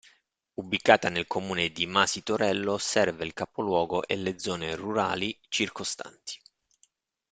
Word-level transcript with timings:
Ubicata 0.57 1.09
nel 1.09 1.27
comune 1.27 1.69
di 1.69 1.85
Masi 1.85 2.23
Torello, 2.23 2.79
serve 2.79 3.23
il 3.23 3.33
capoluogo 3.35 4.03
e 4.07 4.15
le 4.15 4.39
zone 4.39 4.73
rurali 4.73 5.39
circostanti. 5.47 6.41